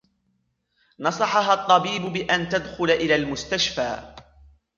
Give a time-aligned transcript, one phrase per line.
[0.99, 4.13] نصحها الطبيب بأن تدخل إلى المستشفى.